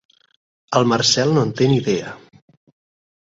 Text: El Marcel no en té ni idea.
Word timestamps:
El 0.79 0.87
Marcel 0.91 1.35
no 1.35 1.43
en 1.47 1.51
té 1.59 1.67
ni 1.73 1.77
idea. 1.83 2.13